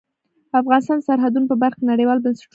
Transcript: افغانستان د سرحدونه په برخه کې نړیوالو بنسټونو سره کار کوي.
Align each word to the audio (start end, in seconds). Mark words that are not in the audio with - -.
افغانستان 0.61 0.97
د 0.99 1.03
سرحدونه 1.07 1.45
په 1.49 1.55
برخه 1.63 1.79
کې 1.81 1.89
نړیوالو 1.91 2.19
بنسټونو 2.23 2.39
سره 2.39 2.43
کار 2.43 2.47
کوي. 2.47 2.49